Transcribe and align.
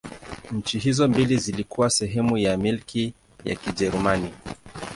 Nchi 0.51 0.77
hizo 0.79 1.07
mbili 1.07 1.37
zilikuwa 1.37 1.89
sehemu 1.89 2.37
ya 2.37 2.57
Milki 2.57 3.13
ya 3.45 3.55
Kijerumani. 3.55 4.31